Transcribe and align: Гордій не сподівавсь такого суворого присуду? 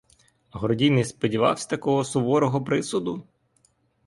Гордій 0.51 0.89
не 0.89 1.05
сподівавсь 1.05 1.65
такого 1.65 2.03
суворого 2.03 2.63
присуду? 2.63 3.23